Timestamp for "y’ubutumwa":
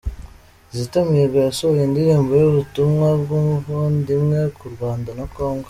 2.41-3.07